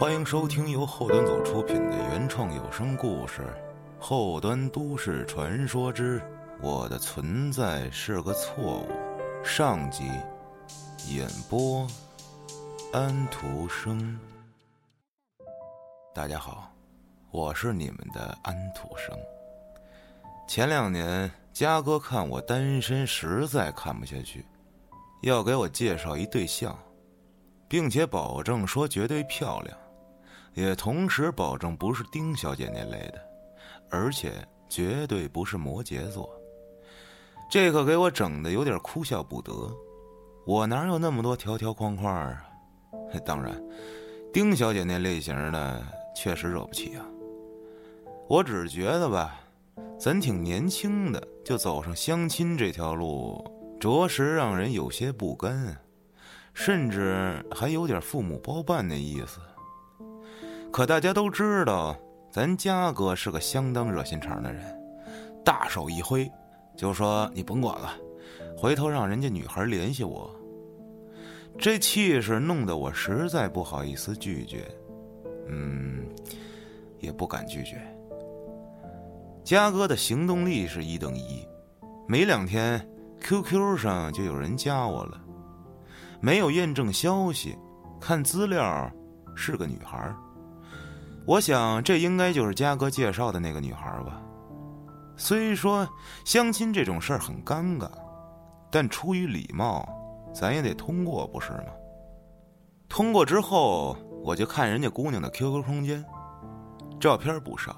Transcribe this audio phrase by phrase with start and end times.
[0.00, 3.42] 欢迎收听由后端组出品的原创有声故事
[4.02, 6.18] 《后端都市传说之
[6.62, 8.88] 我的存在是个错误》
[9.44, 10.10] 上集，
[11.06, 11.86] 演播
[12.94, 14.18] 安徒生。
[16.14, 16.72] 大家好，
[17.30, 19.14] 我是你们的安徒生。
[20.48, 24.46] 前两年，嘉哥看我单身，实在看不下去，
[25.20, 26.74] 要给我介绍一对象，
[27.68, 29.76] 并且保证说绝对漂亮。
[30.54, 33.20] 也同时保证不是丁小姐那类的，
[33.90, 34.32] 而且
[34.68, 36.28] 绝对不是摩羯座。
[37.50, 39.52] 这可给我整的有点哭笑不得。
[40.46, 42.44] 我哪有那么多条条框框啊？
[43.24, 43.60] 当然，
[44.32, 45.82] 丁小姐那类型的
[46.14, 47.04] 确实惹不起啊。
[48.28, 49.40] 我只是觉得吧，
[49.98, 53.44] 咱挺年轻的，就走上相亲这条路，
[53.80, 55.76] 着实让人有些不甘，
[56.54, 59.40] 甚至还有点父母包办的意思。
[60.72, 61.96] 可大家都知道，
[62.30, 64.62] 咱嘉哥是个相当热心肠的人，
[65.44, 66.30] 大手一挥，
[66.76, 67.92] 就说你甭管了，
[68.56, 70.30] 回头让人家女孩联系我。
[71.58, 74.64] 这气势弄得我实在不好意思拒绝，
[75.48, 76.06] 嗯，
[77.00, 77.76] 也不敢拒绝。
[79.42, 81.44] 嘉哥的行动力是一等一，
[82.06, 82.80] 没两天
[83.20, 85.20] ，QQ 上就有人加我了，
[86.20, 87.58] 没有验证消息，
[88.00, 88.90] 看资料
[89.34, 90.14] 是个女孩。
[91.30, 94.20] 我想，这应该就是嘉哥介绍的那个女孩吧。
[95.16, 95.88] 虽说
[96.24, 97.88] 相亲这种事儿很尴尬，
[98.68, 99.88] 但出于礼貌，
[100.34, 101.66] 咱也得通过，不是吗？
[102.88, 106.04] 通过之后，我就看人家姑娘的 QQ 空间，
[106.98, 107.76] 照片不少，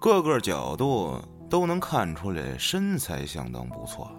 [0.00, 1.14] 各个角度
[1.48, 4.10] 都能看出来身材相当不错，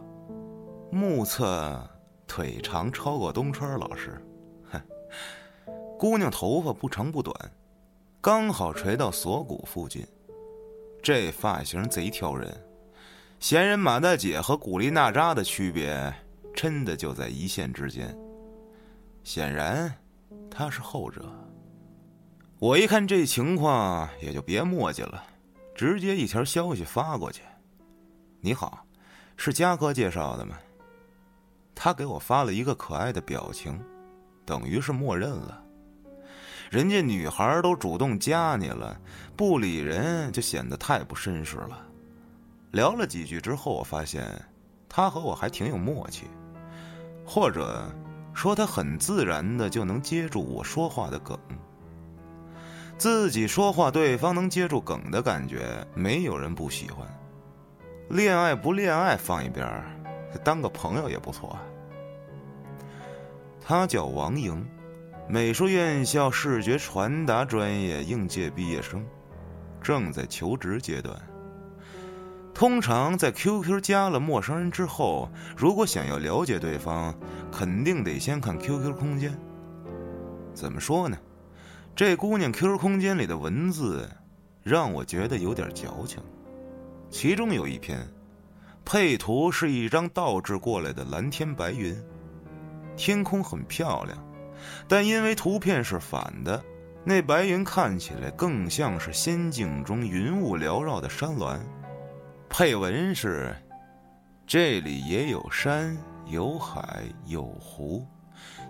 [0.89, 1.86] 目测
[2.25, 4.26] 腿长超过东川老师。
[4.71, 4.82] 哼，
[5.99, 7.36] 姑娘头发不长不短。
[8.23, 10.08] 刚好垂到锁骨附近，
[11.02, 12.50] 这发型贼挑人。
[13.38, 16.16] 闲人马大姐和古力娜扎的区别，
[16.56, 18.17] 真的就在一线之间。
[19.26, 19.94] 显然，
[20.50, 21.26] 她是后者。
[22.60, 25.22] 我一看这情况，也就别墨迹了，
[25.76, 27.42] 直接一条消息发过去
[28.40, 28.86] ：“你好，
[29.36, 30.58] 是嘉哥介绍的吗？”
[31.76, 33.78] 他给我发了一个可爱的表情，
[34.45, 35.62] 等于是默认了。
[36.73, 39.00] 人家女孩都主动加你了，
[39.38, 41.80] 不理人就显得太不绅士了。
[42.72, 44.26] 聊了几句之后，我发现
[44.89, 46.23] 他和我还挺有默契，
[47.23, 47.88] 或者
[48.34, 51.38] 说他很自然的就能接住我说话的梗。
[52.98, 57.08] 自己说话，对方能接住梗的感觉，没有人不喜欢。
[58.10, 59.64] 恋爱不恋爱放一边，
[60.44, 61.55] 当个朋友也不错。
[63.61, 64.67] 他叫王莹。
[65.28, 69.06] 美术院校视觉传达专业应届毕业生，
[69.82, 71.17] 正在求职阶段。
[72.54, 77.16] 通常在 QQ 加了陌生人之后，如果想要了解对方，
[77.52, 79.34] 肯定得先看 QQ 空间。
[80.54, 81.17] 怎么说呢？
[81.95, 84.08] 这姑娘 QQ 空间里的文字，
[84.61, 86.22] 让我觉得有点矫情。
[87.10, 88.05] 其中有一篇，
[88.86, 91.95] 配图是一张倒置过来的蓝天白云，
[92.95, 94.17] 天空很漂亮。
[94.87, 96.63] 但因为图片是反的，
[97.03, 101.59] 那白云看起来更像是仙境中云雾缭绕的山峦。
[102.49, 103.55] 配文是
[104.45, 108.05] ：“这里也有山，有海，有湖，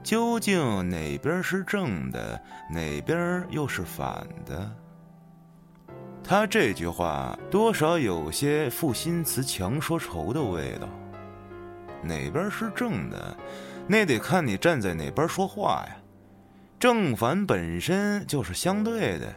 [0.04, 4.72] 究竟哪边是正的，哪边又是反的？”
[6.24, 10.88] 他这句话多少有些负心词强说愁的味道。
[12.02, 13.36] 哪边是正的？
[13.88, 15.98] 那得看你站在哪边说话呀，
[16.80, 19.34] 正反本身就是相对的。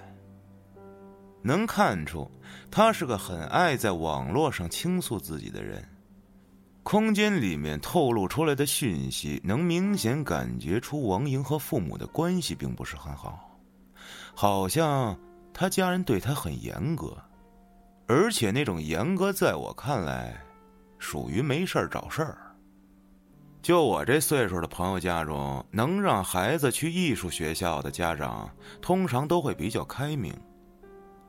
[1.43, 2.31] 能看出，
[2.71, 5.85] 他是个很爱在网络上倾诉自己的人。
[6.83, 13.59] 空间里面透露出来的讯息，能明显感觉出王莹和父母的关系并不是很好，
[14.35, 15.19] 好像
[15.53, 17.17] 他家人对他很严格，
[18.07, 20.41] 而且那种严格在我看来，
[21.01, 22.39] 属于没事儿找事儿。
[23.67, 28.49] 就我这岁数的朋友家中，能让孩子去艺术学校的家长，
[28.81, 30.33] 通常都会比较开明。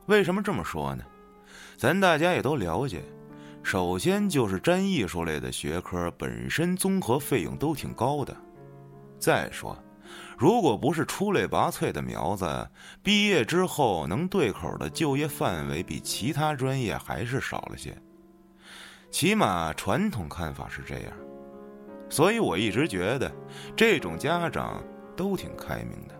[0.06, 1.02] 为什么这么说呢？
[1.76, 3.02] 咱大家也都了解，
[3.64, 8.36] 首先就是沾艺术类的学科本身综合费用都挺高的。
[9.18, 9.76] 再说，
[10.38, 12.70] 如果不是出类拔萃的苗子，
[13.02, 18.00] 毕业之后能对口的就业范围比其他专业还是少了些。
[19.10, 21.12] 起码传统看法是这样。
[22.08, 23.30] 所以我一直觉得，
[23.76, 24.82] 这种家长
[25.16, 26.14] 都挺开明的。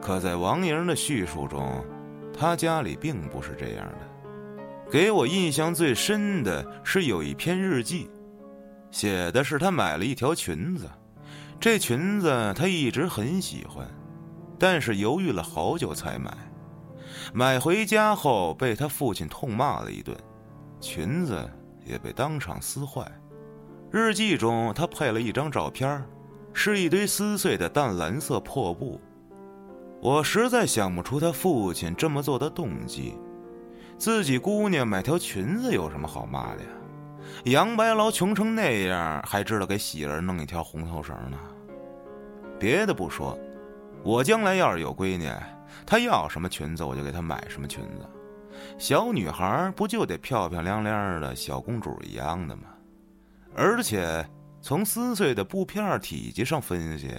[0.00, 1.84] 可在王莹的叙述中，
[2.32, 4.88] 她家里并不是这样的。
[4.90, 8.08] 给我印象最深的是有一篇日记，
[8.90, 10.88] 写的是他买了一条裙子，
[11.60, 13.86] 这裙子他一直很喜欢，
[14.58, 16.34] 但是犹豫了好久才买。
[17.34, 20.16] 买回家后被他父亲痛骂了一顿，
[20.80, 21.46] 裙子
[21.84, 23.06] 也被当场撕坏。
[23.90, 26.04] 日记中他配了一张照片，
[26.52, 29.00] 是一堆撕碎的淡蓝色破布。
[30.02, 33.14] 我实在想不出他父亲这么做的动机。
[33.96, 36.68] 自己姑娘买条裙子有什么好骂的呀？
[37.44, 41.38] 杨白劳穷成那样，还知道给喜儿弄一条红头绳呢。
[42.58, 43.38] 别的不说，
[44.04, 45.32] 我将来要是有闺女，
[45.86, 48.06] 她要什么裙子，我就给她买什么裙子。
[48.76, 52.62] 小女孩不就得漂漂亮亮的小公主一样的吗？
[53.58, 54.24] 而且
[54.62, 57.10] 从撕碎的布片体积上分析，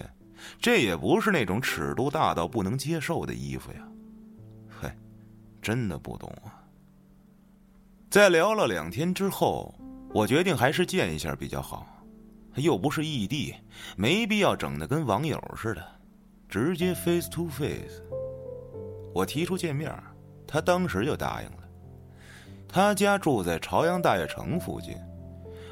[0.58, 3.80] 这也不是那种尺度大到不能接受的衣服呀。
[4.70, 4.90] 嘿，
[5.62, 6.64] 真的不懂啊。
[8.10, 9.76] 在聊了两天之后，
[10.14, 11.86] 我决定还是见一下比较好，
[12.56, 13.54] 又不是异地，
[13.98, 15.86] 没必要整的跟网友似的，
[16.48, 18.02] 直接 face to face。
[19.14, 19.94] 我提出见面，
[20.48, 21.58] 他当时就答应了。
[22.66, 24.96] 他家住在朝阳大悦城附近，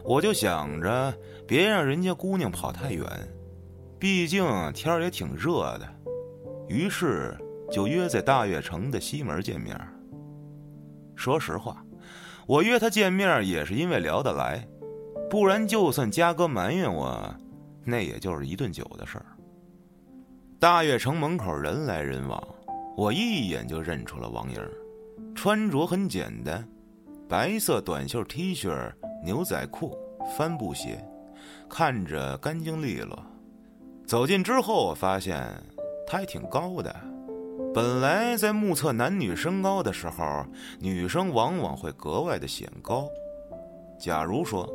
[0.07, 1.13] 我就想着
[1.45, 3.05] 别让人家姑娘跑太远，
[3.99, 5.87] 毕竟天儿也挺热的，
[6.69, 7.37] 于是
[7.69, 9.77] 就约在大悦城的西门见面。
[11.15, 11.83] 说实话。
[12.47, 14.65] 我约他见面也是因为聊得来，
[15.29, 17.35] 不然就算嘉哥埋怨我，
[17.83, 19.25] 那也就是一顿酒的事儿。
[20.57, 22.41] 大悦城门口人来人往，
[22.95, 24.61] 我一眼就认出了王莹，
[25.35, 26.65] 穿着很简单，
[27.27, 28.69] 白色短袖 T 恤、
[29.23, 29.97] 牛仔裤、
[30.37, 31.03] 帆布鞋，
[31.69, 33.17] 看着干净利落。
[34.05, 35.45] 走近之后，我发现
[36.05, 36.95] 他还挺高的。
[37.73, 40.45] 本来在目测男女身高的时候，
[40.79, 43.07] 女生往往会格外的显高。
[43.99, 44.67] 假如说，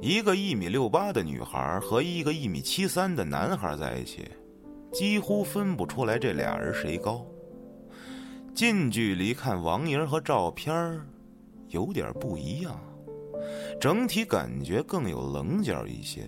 [0.00, 4.26] 一个一米六八的女孩和一个一米七三的男孩在一起，
[4.92, 7.24] 几乎分不出来这俩人谁高。
[8.54, 11.00] 近距离看王莹和照片
[11.68, 12.78] 有点不一样，
[13.80, 16.22] 整体感觉更有棱角一些，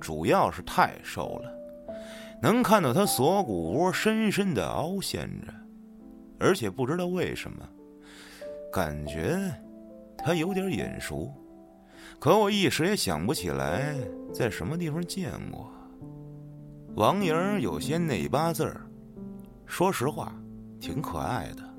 [0.00, 1.52] 主要是太瘦了。
[2.42, 5.54] 能看到他锁骨窝深深的凹陷着，
[6.40, 7.68] 而且不知道为什么，
[8.72, 9.38] 感觉
[10.18, 11.32] 他有点眼熟，
[12.18, 13.94] 可我一时也想不起来
[14.32, 15.70] 在什么地方见过。
[16.96, 18.80] 王莹有些内八字儿，
[19.64, 20.34] 说实话，
[20.80, 21.71] 挺可爱的。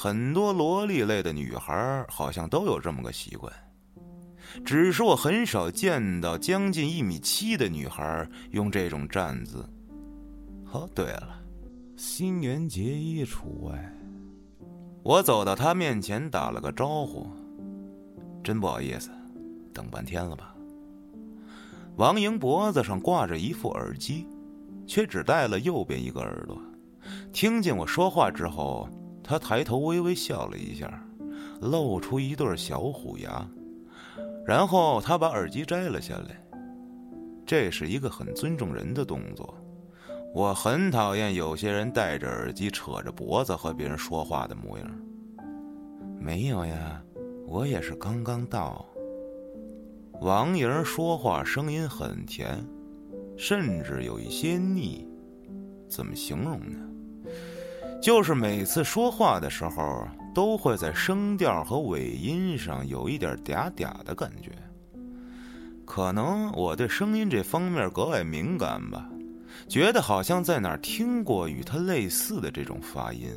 [0.00, 3.52] 很多萝莉类的女孩好像都有这么个习惯，
[4.64, 9.68] 只是我很少见到将近一米七的女孩用这种站姿。
[10.70, 11.40] 哦，对了，
[11.96, 13.92] 新垣结衣除外。
[15.02, 17.26] 我走到他面前，打了个招呼
[18.44, 19.10] ：“真不好意思，
[19.74, 20.54] 等半天了吧？”
[21.98, 24.28] 王莹脖子上挂着一副耳机，
[24.86, 26.56] 却只戴了右边一个耳朵。
[27.32, 28.88] 听见我说话之后，
[29.28, 30.90] 他抬头微微笑了一下，
[31.60, 33.46] 露出一对小虎牙，
[34.46, 36.42] 然后他把耳机摘了下来。
[37.44, 39.54] 这是一个很尊重人的动作。
[40.34, 44.90] 我很讨厌有些人戴着耳机扯着脖子和别人说话的模样。
[46.18, 47.02] 没有呀，
[47.46, 48.86] 我也是刚刚到。
[50.22, 52.66] 王莹说话声音很甜，
[53.36, 55.06] 甚至有一些腻。
[55.86, 56.87] 怎么形容呢？
[58.00, 64.52] 就是每次说话的时候，都会在声调和尾音上有一点嗲嗲的感觉。
[65.84, 69.08] 可能我对声音这方面格外敏感吧。
[69.66, 73.28] 觉得好像在哪儿听过与他类似的这种发音。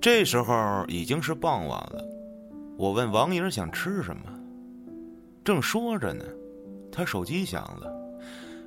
[0.00, 2.04] 这时候已经是傍晚了，
[2.78, 4.22] 我问王莹想吃什么，
[5.44, 6.24] 正说着呢，
[6.92, 7.92] 他手机响了，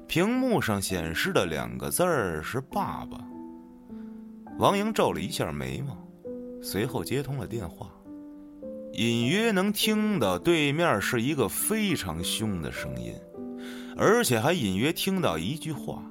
[0.08, 3.18] 屏幕上显示的两个字儿是“爸爸”。
[4.58, 5.98] 王莹皱了一下眉毛，
[6.62, 7.90] 随后接通了电话，
[8.94, 13.14] 隐约能听到对面是一个非常凶的声音。
[13.96, 16.04] 而且还隐约听到一句话：“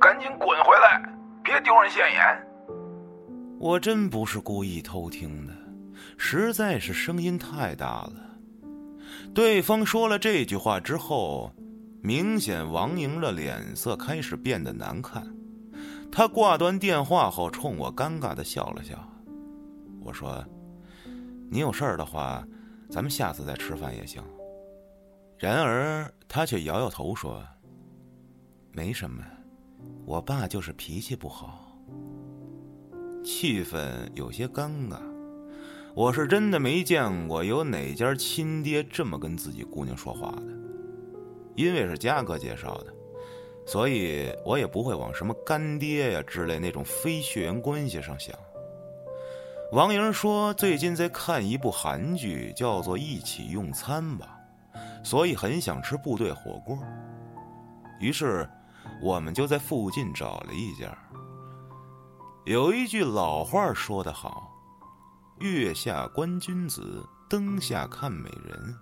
[0.00, 1.00] 赶紧滚回来，
[1.42, 2.46] 别丢人现眼。”
[3.60, 5.52] 我真不是故意偷听的，
[6.18, 8.12] 实在是声音太大了。
[9.32, 11.52] 对方说了这句话之后，
[12.02, 15.24] 明显王莹的脸色开始变得难看。
[16.16, 18.96] 他挂断电话后，冲我尴尬的笑了笑。
[20.00, 20.44] 我说
[21.50, 22.46] ：“你有事儿的话，
[22.88, 24.22] 咱们下次再吃饭也行。”
[25.36, 27.42] 然而，他却摇摇头说
[28.70, 29.24] ：“没什么，
[30.06, 31.76] 我爸就是脾气不好。
[33.24, 35.00] 气氛有些尴尬，
[35.96, 40.44] 我是真的没见过有哪家亲爹这么跟自己姑娘说话的。
[41.56, 42.94] 因为是嘉哥介绍的，
[43.66, 48.34] 所以我也不会往什么干爹呀之类那种非血缘关系上想。
[49.72, 54.38] 王莹说最近在看一部韩剧，叫做《一起用餐吧》，
[55.04, 56.78] 所以很想吃部队火锅。
[57.98, 58.48] 于是，
[59.02, 60.96] 我们就在附近找了一家。
[62.44, 64.52] 有一句老话说得好
[65.40, 68.76] ：“月下观君子，灯下看美人。”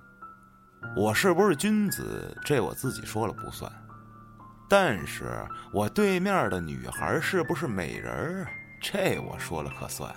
[0.96, 3.70] 我是不是君子，这我自己说了不算。
[4.73, 8.47] 但是我对面的女孩是不是美人
[8.81, 10.11] 这我说了可算。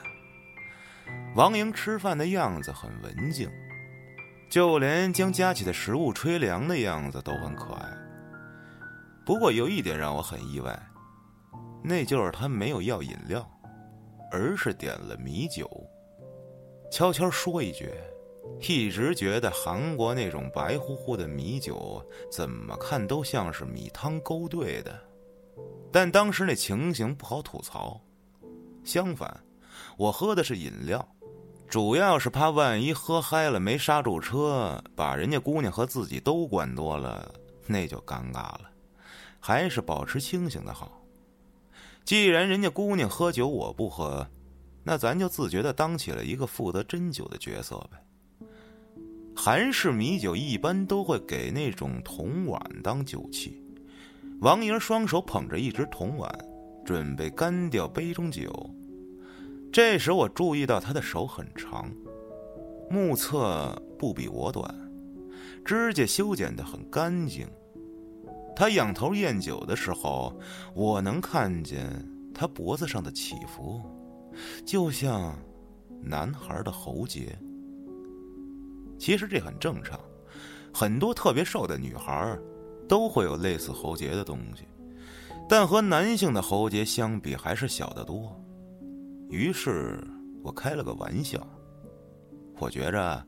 [1.36, 3.52] 王莹吃饭的样子很文静，
[4.50, 7.86] 就连将夹起的食物吹凉的样子都很可爱。
[9.26, 10.82] 不过有一点让我很意外。
[11.84, 13.46] 那就是他没有要饮料，
[14.32, 15.70] 而是点了米酒。
[16.90, 17.92] 悄悄说一句，
[18.62, 25.00] 一直觉得韩国那种白乎乎的米酒，怎么看都像是米汤勾兑的。
[25.92, 28.00] 但当时那情形不好吐槽。
[28.84, 29.44] 相反，
[29.98, 31.08] 我喝的是饮料，
[31.68, 37.34] 主要是怕万一喝嗨了没刹住车，把人家姑娘和自己都灌多了，
[37.68, 38.62] 那就尴尬了。
[39.40, 41.02] 还是保持清醒的好。
[42.04, 44.28] 既然人家姑娘喝酒我不喝，
[44.84, 47.98] 那咱就自觉的当起了一个负责斟酒的角色呗。
[49.46, 53.62] 韩式米酒一般都会给那种铜碗当酒器，
[54.42, 56.36] 王莹双手捧着一只铜碗，
[56.84, 58.52] 准备干掉杯中酒。
[59.72, 61.92] 这时我注意到她的手很长，
[62.90, 64.76] 目测不比我短，
[65.64, 67.48] 指甲修剪的很干净。
[68.56, 70.36] 他仰头咽酒的时候，
[70.74, 71.88] 我能看见
[72.34, 73.80] 他脖子上的起伏，
[74.66, 75.38] 就像
[76.02, 77.38] 男孩的喉结。
[78.98, 80.00] 其实这很正常，
[80.74, 82.38] 很多特别瘦的女孩
[82.88, 84.66] 都会有类似喉结的东西，
[85.48, 88.40] 但和男性的喉结相比还是小得多。
[89.30, 90.04] 于是
[90.44, 91.46] 我开了个玩笑，
[92.60, 93.26] 我觉着，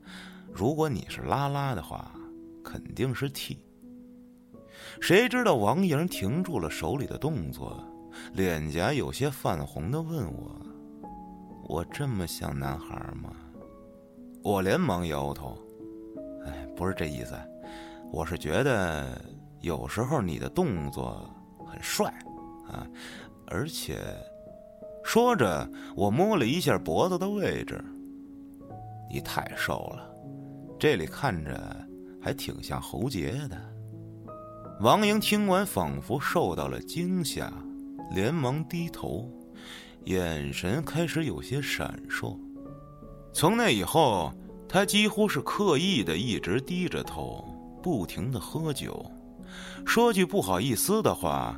[0.54, 2.12] 如果你是拉拉的话，
[2.64, 3.60] 肯定是 T。
[5.02, 7.84] 谁知道王莹停住了手里的动作，
[8.34, 10.56] 脸颊有些泛红的问我
[11.68, 13.32] ：“我这么像男孩吗？”
[14.48, 15.58] 我连忙摇头
[16.48, 17.36] ：“哎，不是这意思，
[18.13, 19.22] 我是觉得
[19.60, 21.30] 有时候你的动作
[21.66, 22.08] 很帅
[22.66, 22.88] 啊，
[23.48, 23.98] 而且……”
[25.04, 27.84] 说着，我摸了一下脖子的位置，
[29.12, 30.10] 你太瘦了，
[30.80, 31.86] 这里看着
[32.22, 33.62] 还挺像喉结的。
[34.80, 37.51] 王莹听完，仿佛受到了惊吓，
[38.16, 39.30] 连忙低头，
[40.06, 42.39] 眼神开始有些闪烁。
[43.38, 44.34] 从那以后，
[44.67, 47.46] 他几乎是刻意的一直低着头，
[47.84, 49.06] 不停的喝酒。
[49.86, 51.56] 说句不好意思的话，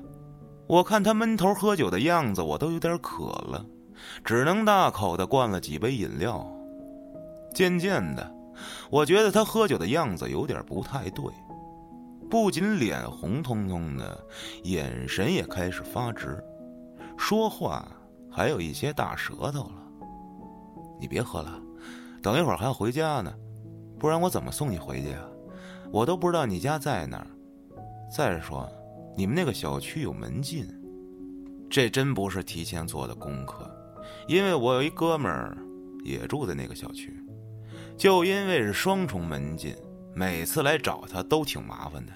[0.67, 3.65] 我看他闷头喝酒的样子，我都有点渴了，
[4.25, 6.45] 只能大口的灌了几杯饮料。
[7.55, 8.29] 渐渐的，
[8.89, 11.24] 我觉得他喝酒的样子有点不太对。
[12.29, 14.21] 不仅脸红彤彤的，
[14.63, 16.43] 眼神也开始发直，
[17.17, 17.88] 说话
[18.29, 19.75] 还有一些大舌头了。
[21.00, 21.57] 你别喝了，
[22.22, 23.34] 等一会儿还要回家呢，
[23.98, 25.26] 不然我怎么送你回去啊？
[25.92, 27.28] 我都不知道你家在哪儿。
[28.16, 28.70] 再说，
[29.16, 30.68] 你们那个小区有门禁，
[31.70, 33.70] 这真不是提前做的功课，
[34.28, 35.58] 因为我有一哥们儿
[36.04, 37.14] 也住在那个小区，
[37.98, 39.76] 就因为是双重门禁。
[40.16, 42.12] 每次来找他都挺麻烦的。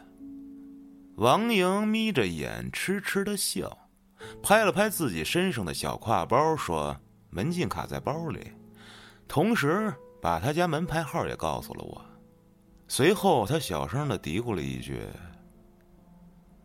[1.16, 3.78] 王莹眯着眼，痴痴的笑，
[4.42, 6.98] 拍了拍自己身上的小挎包，说
[7.30, 8.52] ：“门禁卡在包里。”
[9.28, 12.02] 同时把他家门牌号也告诉了我。
[12.88, 15.02] 随后，他小声的嘀咕了一句：“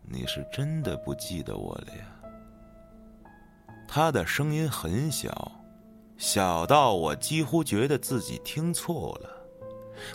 [0.03, 2.05] 你是真的不记得我了呀？”
[3.87, 5.51] 他的声音很小，
[6.17, 9.29] 小到我几乎觉得自己听错了。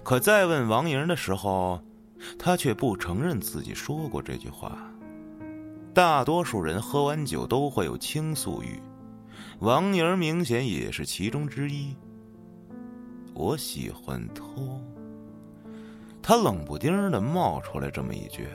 [0.04, 1.82] 可再问王莹的时候，
[2.38, 4.78] 他却不承认自己说过这句话。
[5.92, 8.80] 大多数人喝完酒都会有倾诉欲，
[9.58, 11.96] 王莹明显也是其中之一。
[13.34, 14.80] 我喜欢偷。
[16.22, 18.48] 他冷不丁的冒出来这么一句，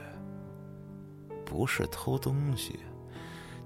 [1.45, 2.79] 不是偷东西，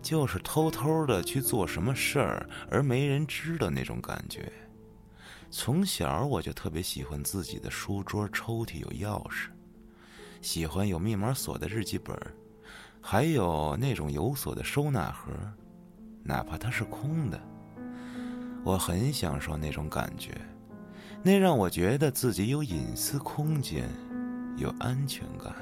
[0.01, 4.51] 就是偷偷的去做什么事儿而没人知道那种感觉。
[5.49, 9.49] 从小我就特别喜欢自己的书桌抽屉有钥匙，
[10.41, 12.17] 喜欢有密码锁的日记本，
[12.99, 15.31] 还有那种有锁的收纳盒，
[16.23, 17.39] 哪怕它是空的，
[18.65, 20.31] 我很享受那种感觉，
[21.25, 23.89] 那让我觉得自己有隐私空间，
[24.57, 25.53] 有安全感。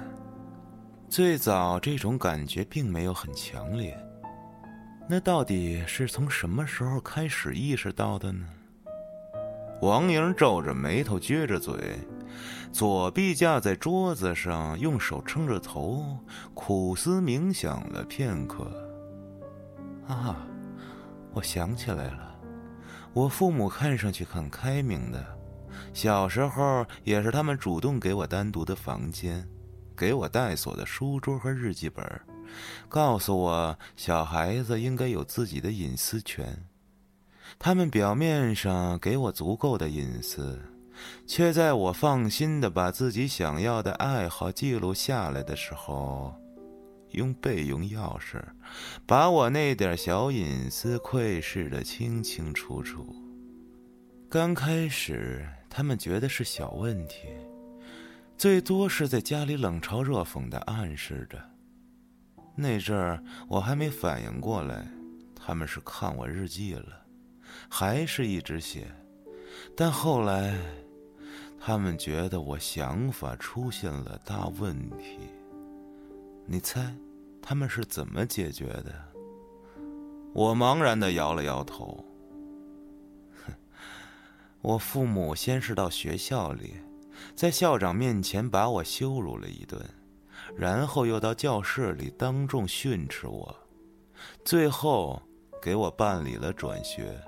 [1.08, 3.96] 最早这种感觉并没有很强烈，
[5.08, 8.48] 那到底是从什么时候开始意识到的呢？
[9.84, 11.75] 王莹皱着眉头，撅着嘴，
[12.72, 16.18] 左臂架在桌子上，用手撑着头，
[16.56, 18.65] 苦思冥想了片刻。
[20.08, 20.44] 啊，
[21.34, 22.36] 我想起来了，
[23.13, 25.24] 我父母看上去很开明的，
[25.94, 29.48] 小时候也是他们主动给我单独的房间，
[29.96, 32.06] 给我带锁的书桌和日记本，
[32.88, 36.66] 告诉我小孩子应该有自己的隐私权。
[37.60, 40.60] 他们表面上给我足够的隐私，
[41.28, 46.34] 却在我放心的把自己想要的爱好记录下来的时候，
[47.10, 48.42] 用备用钥匙
[49.06, 53.14] 把我那点小隐私窥视的清清楚楚。
[54.30, 57.30] 刚开始，他们觉得是小问题，
[58.38, 61.42] 最多是在家里冷嘲热讽的暗示着。
[62.54, 64.86] 那阵儿我还没反应过来，
[65.34, 67.01] 他们是看我日记了。
[67.70, 68.86] 还是一直写，
[69.75, 70.58] 但后来，
[71.58, 75.20] 他们觉得我想法出现了大问题。
[76.46, 76.94] 你猜，
[77.42, 78.94] 他们是怎么解决的？
[80.34, 82.06] 我茫然的摇了摇头。
[84.62, 86.75] 我父母先是到学校里，
[87.36, 89.84] 在校长面前把我羞辱了一顿，
[90.56, 93.56] 然后又到教室里当众训斥我，
[94.46, 95.20] 最后
[95.62, 97.20] 给我办理了转学。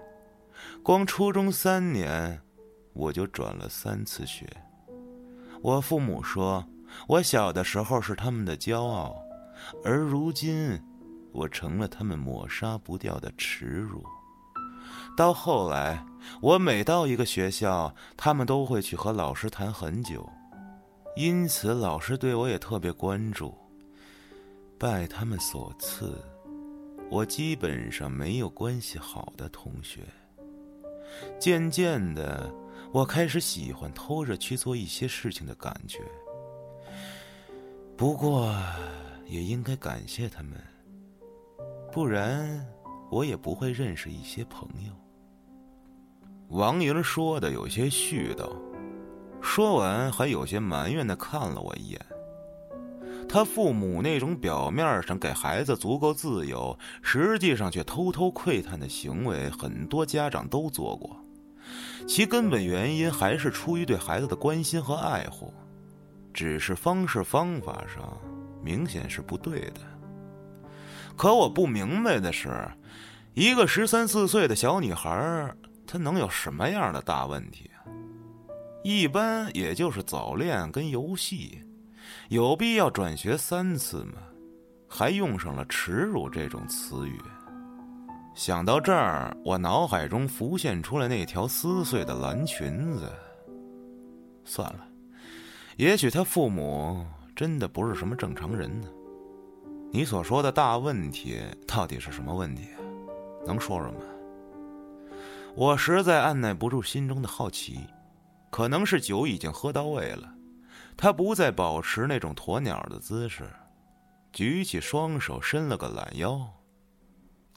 [0.83, 2.39] 光初中三年，
[2.93, 4.47] 我就转了三次学。
[5.61, 6.63] 我父母说，
[7.07, 9.15] 我小的时候是他们的骄傲，
[9.83, 10.79] 而如今，
[11.31, 14.03] 我成了他们抹杀不掉的耻辱。
[15.17, 16.05] 到后来，
[16.41, 20.27] 我每到一个学校，他们都会去和老师谈很久，
[21.15, 23.57] 因此老师对我也特别关注。
[24.77, 26.17] 拜他们所赐，
[27.09, 30.01] 我基本上没有关系好的同学。
[31.39, 32.51] 渐渐的，
[32.91, 35.99] 我开始喜欢偷着去做一些事情的感觉。
[37.95, 38.53] 不过，
[39.27, 40.53] 也应该感谢他们，
[41.91, 42.65] 不然
[43.11, 45.02] 我也不会认识一些朋友。
[46.53, 48.47] 王莹说的有些絮叨，
[49.41, 51.99] 说完还有些埋怨的看了我一眼。
[53.27, 61.19] 他父母那种表面上给孩子足够自由，实际上却偷偷窥探的行为，很多家长都做过。
[62.07, 65.51] 其根本原因还是出于对孩子的关心和爱护，
[66.35, 68.15] 只是方式方法上
[68.63, 69.81] 明显是不对的。
[71.17, 72.69] 可我不明白的是，
[73.33, 75.51] 一个十三四岁的小女孩，
[75.85, 77.83] 他能有什么样的大问题啊？
[78.83, 81.61] 一般也就是早恋跟游戏。
[82.29, 84.13] 有必要转学三次吗？
[84.87, 87.19] 还用上了“耻辱”这种词语。
[88.35, 93.11] 想到这儿，我脑海中浮现出来那条撕碎的蓝裙子。
[94.43, 94.87] 算了，
[95.77, 98.87] 也许他父母真的不是什么正常人呢。
[99.91, 102.67] 你所说的大问题到底是什么问题？
[103.45, 103.99] 能说说吗？
[105.55, 107.79] 我实在按耐不住心中的好奇，
[108.49, 110.33] 可能是酒已经喝到位了。
[110.97, 113.47] 他不再保持那种鸵鸟的姿势，
[114.31, 116.41] 举起双手，伸了个懒腰。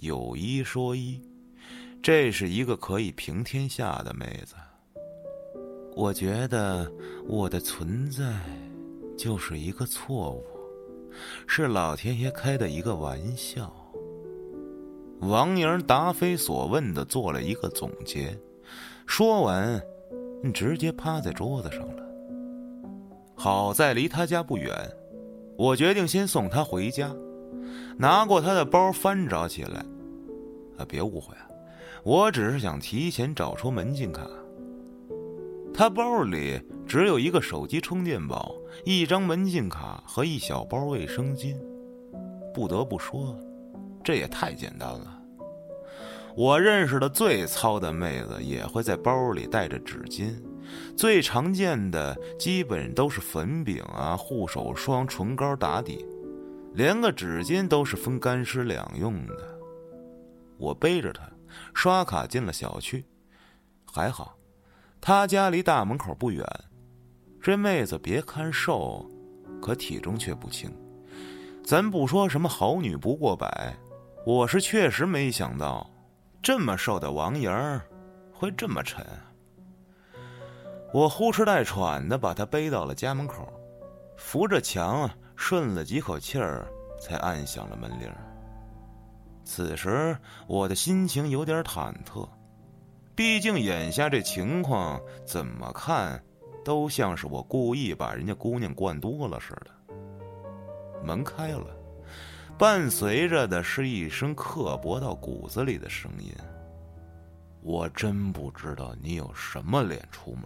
[0.01, 1.23] 有一说一，
[2.03, 4.55] 这是一个可以平天下的妹子。
[5.95, 6.91] 我觉得
[7.27, 8.39] 我的存在
[9.17, 10.45] 就是一个错误，
[11.47, 13.75] 是老天爷开的一个玩笑。
[15.21, 18.39] 王莹答非所问的做了一个总结，
[19.07, 19.81] 说完，
[20.53, 22.03] 直接趴在桌子上了。
[23.35, 24.73] 好在离他家不远，
[25.57, 27.15] 我决定先送他回家。
[27.99, 29.85] 拿过他的包，翻找起来。
[30.79, 31.49] 啊，别误会啊，
[32.05, 34.27] 我只是想提前找出门禁卡。
[35.73, 41.57] 他包里只有一个手机充电宝、一张门禁卡和一小包卫生巾。
[42.55, 43.39] 不得不说，
[44.07, 45.21] 这也太简单了。
[46.37, 50.33] 我认识的最糙的妹子也会在包里带着纸巾。
[50.97, 56.07] 最常见的基本都是粉饼啊、护手霜、唇膏打底，
[56.73, 59.35] 连个纸巾都是分干湿两用的。
[60.57, 61.29] 我背着她
[61.75, 63.05] 刷卡进了小区，
[63.85, 64.37] 还好，
[65.01, 66.47] 她家离大门口不远。
[67.43, 69.05] 这妹子别看瘦，
[69.61, 70.71] 可体重却不轻，
[71.65, 73.77] 咱不说什么好女不过百，
[74.27, 75.89] 我是确实没想到，
[76.43, 77.81] 这么瘦的王莹儿
[78.33, 79.07] 会这么沉。
[80.93, 83.49] 我呼哧带喘的把她背到了家门口，
[84.17, 86.67] 扶着墙顺了几口气儿，
[87.01, 88.13] 才按响了门铃。
[89.45, 92.29] 此时我的心情有点忐忑，
[93.15, 96.21] 毕竟眼下这情况怎么看，
[96.65, 99.71] 都像是我故意把人家姑娘灌多了似的。
[101.05, 101.76] 门开了，
[102.59, 106.33] 伴随着的是一声刻薄到骨子里的声音
[107.61, 110.45] ：“我真不知道你有什么脸出门。”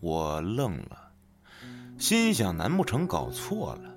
[0.00, 1.10] 我愣了，
[1.96, 3.90] 心想：难不成搞错了？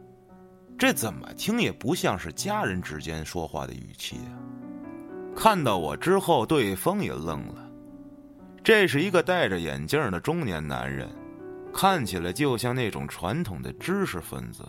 [0.80, 4.40] 这怎么听也不像是家人之间说话的语气啊！
[5.36, 7.70] 看到我之后，对方也愣了。
[8.64, 11.10] 这是一个戴着眼镜的中年男人，
[11.74, 14.64] 看起来就像那种传统的知识分子。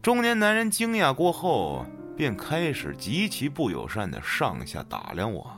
[0.00, 1.84] 中年男人惊讶过后，
[2.16, 5.50] 便开始极其不友善的上下打量我。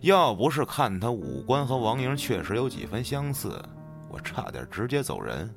[0.00, 3.60] 要不是看他五官和王莹确实有几分相似，
[4.08, 5.52] 我差点直接走人。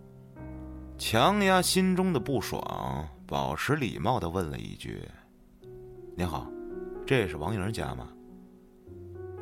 [0.97, 5.01] 强压心中的不爽，保持礼貌的问了一句
[6.17, 6.47] ：“您好，
[7.05, 8.07] 这是王莹家吗？”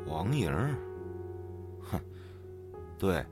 [0.06, 0.52] 王莹，
[1.82, 2.00] 哼，
[2.98, 3.26] 对。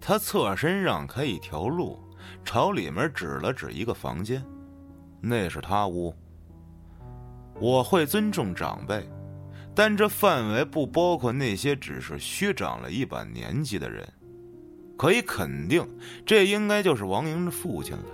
[0.00, 1.98] 他侧身让开一条路。
[2.44, 4.44] 朝里面指了指一个房间，
[5.20, 6.14] 那是他屋。
[7.60, 9.08] 我会尊重长辈，
[9.74, 14.06] 但这范围不包括那些只是虚长了一把年纪的人。
[14.98, 15.86] 可以肯定，
[16.24, 18.04] 这应该就是王莹的父亲了。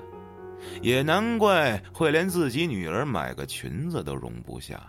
[0.80, 4.80] 也难怪会连自己女儿买个裙子都容不下，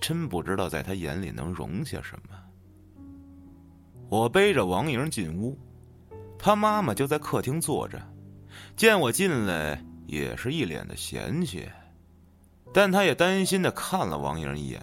[0.00, 2.36] 真不知道在他眼里能容下什么。
[4.08, 5.58] 我背着王莹进屋，
[6.38, 8.00] 他妈妈就在客厅坐着。
[8.76, 11.66] 见我进来，也是一脸的嫌弃，
[12.74, 14.82] 但他也担心的看了王莹一眼，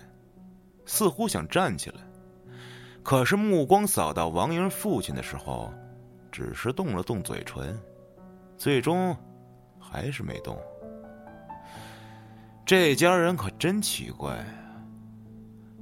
[0.83, 1.97] 似乎想站起来，
[3.03, 5.71] 可是目光扫到王莹父亲的时候，
[6.31, 7.79] 只是动了动嘴唇，
[8.57, 9.15] 最终
[9.79, 10.57] 还是没动。
[12.65, 14.43] 这家人可真奇怪。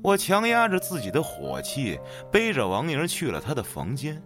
[0.03, 1.97] 我强压着自己的火气，
[2.29, 4.21] 背着王莹去了他的房间，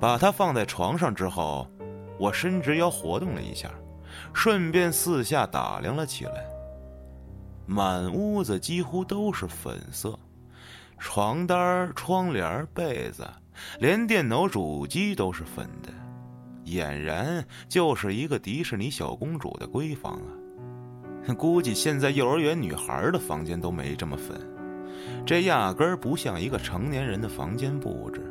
[0.00, 1.70] 把她放在床上之后。
[2.18, 3.70] 我伸直腰活动了一下，
[4.32, 6.44] 顺便四下打量了起来。
[7.66, 10.18] 满屋子几乎都是粉色，
[10.98, 13.26] 床单、窗帘、被子，
[13.78, 15.90] 连电脑主机都是粉的，
[16.64, 21.34] 俨然就是一个迪士尼小公主的闺房啊！
[21.36, 24.40] 估计现在幼儿园女孩的房间都没这么粉，
[25.26, 28.22] 这压根不像一个成年人的房间布置。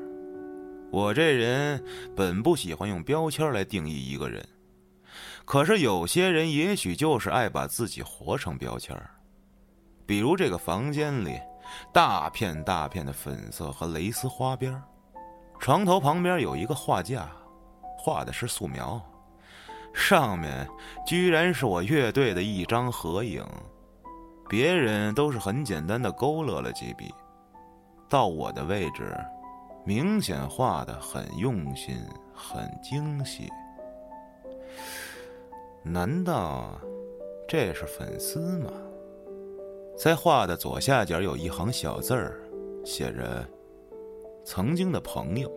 [0.90, 1.84] 我这人
[2.16, 4.48] 本不喜欢用标签来定义一个人，
[5.44, 8.96] 可是有些人也许就是爱把自己活成标签
[10.06, 11.38] 比如这个房间里，
[11.94, 14.82] 大片大片的粉色和蕾丝花边
[15.60, 17.30] 床头旁边有一个画架，
[17.98, 19.02] 画的是素描，
[19.94, 20.66] 上面
[21.06, 23.44] 居然是我乐队的一张合影，
[24.48, 27.14] 别人都是很简单的勾勒了几笔，
[28.08, 29.14] 到我的位置。
[29.88, 31.96] 明显画的很用心，
[32.34, 33.48] 很精细。
[35.82, 36.78] 难道
[37.48, 38.70] 这是粉丝吗？
[39.98, 42.38] 在画的左下角有一行小字儿，
[42.84, 43.48] 写着
[44.44, 45.50] ：“曾经的朋友，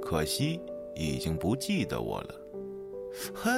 [0.00, 0.60] 可惜
[0.94, 2.34] 已经不记得我了。”
[3.34, 3.50] 嘿，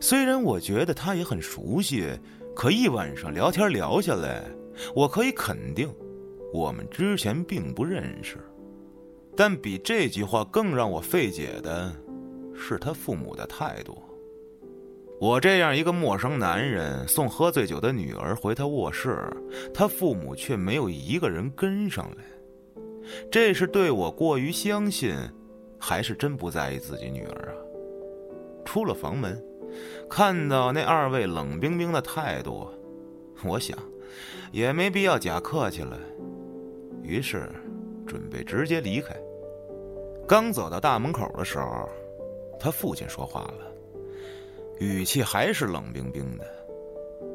[0.00, 2.08] 虽然我觉得他也很熟悉，
[2.56, 4.46] 可一晚上聊天聊下来，
[4.94, 5.94] 我可以肯定，
[6.54, 8.38] 我们之前并不认识。
[9.40, 11.90] 但比这句话更让我费解的，
[12.54, 13.96] 是他父母的态度。
[15.18, 19.18] 我这样一个陌生男人送喝醉酒的女儿回他卧室，
[19.72, 22.24] 他父母却没有一个人跟上来。
[23.30, 25.16] 这是对我过于相信，
[25.78, 27.56] 还是真不在意自己女儿啊？
[28.66, 29.42] 出了房门，
[30.06, 32.68] 看到那二位冷冰冰的态度，
[33.42, 33.74] 我想，
[34.52, 35.98] 也没必要假客气了。
[37.02, 37.50] 于是，
[38.06, 39.16] 准备直接离开。
[40.30, 41.88] 刚走到大门口的时候，
[42.56, 43.66] 他父亲说话了，
[44.78, 46.46] 语气还是冷冰冰的，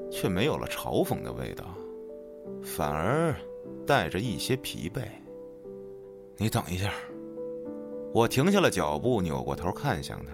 [0.09, 1.65] 却没有了嘲讽的味道，
[2.63, 3.35] 反而
[3.85, 5.01] 带着一些疲惫。
[6.37, 6.93] 你等一下，
[8.13, 10.31] 我停下了脚步，扭过头看向他，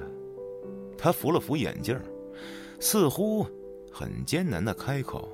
[0.96, 2.00] 他扶了扶眼镜，
[2.80, 3.44] 似乎
[3.92, 5.28] 很艰难的开口：“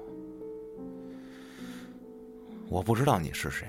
[2.71, 3.67] 我不知道你是谁，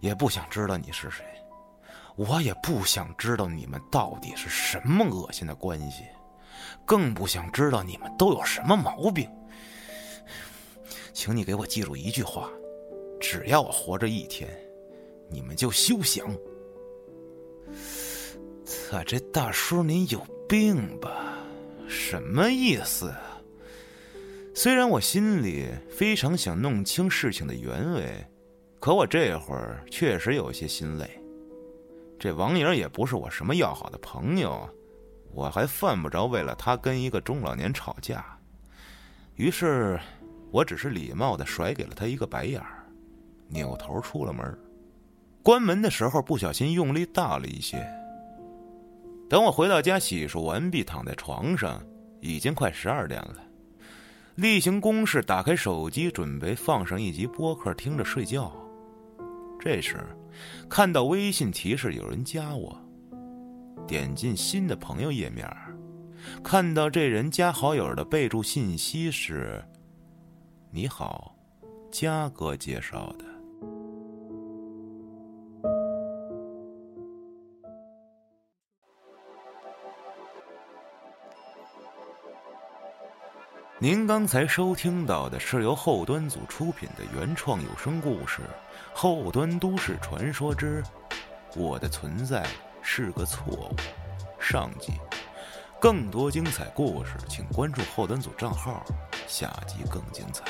[0.00, 1.24] 也不想知道你是谁。”
[2.16, 6.04] 我也不想知道你们到底是什么恶心的关系，
[6.84, 9.28] 更不想知道你们都有什么毛病。
[11.12, 12.50] 请你给我记住一句话：
[13.20, 14.48] 只要我活着一天，
[15.30, 16.26] 你们就休想。
[18.64, 21.36] 操，这大叔您有病吧？
[21.86, 23.14] 什么意思？
[24.54, 28.24] 虽然我心里非常想弄清事情的原委，
[28.80, 31.10] 可我这会儿确实有些心累。
[32.18, 34.68] 这王莹也不是我什么要好的朋友，
[35.32, 38.24] 我还犯不着为了他跟一个中老年吵架。
[39.34, 40.00] 于是，
[40.50, 42.86] 我只是礼貌的甩给了他一个白眼儿，
[43.48, 44.58] 扭头出了门。
[45.42, 47.86] 关门的时候不小心用力大了一些。
[49.28, 51.84] 等我回到家洗漱完毕，躺在床上，
[52.20, 53.36] 已经快十二点了。
[54.36, 58.52] 例行公事，打开手机准备放上一集播客听着睡觉。
[59.60, 59.98] 这时，
[60.68, 62.76] 看到微信提示有人加我，
[63.86, 65.46] 点进新的朋友页面，
[66.42, 69.62] 看到这人加好友的备注信息是
[70.70, 71.36] ：“你好，
[71.90, 73.24] 佳哥介绍的。”
[83.78, 88.40] 您刚才收听到的是由后端组出品的原创有声故事
[88.94, 90.82] 《后端都市传说之
[91.54, 92.46] 我的存在
[92.80, 93.76] 是个错误》
[94.40, 94.94] 上集。
[95.78, 98.82] 更多精彩故事，请关注后端组账号，
[99.26, 100.42] 下集更精彩。